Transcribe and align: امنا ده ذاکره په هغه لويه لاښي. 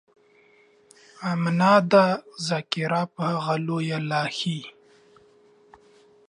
امنا 1.31 1.73
ده 1.91 2.05
ذاکره 2.47 3.01
په 3.13 3.23
هغه 3.33 3.55
لويه 3.65 3.99
لاښي. 4.09 4.59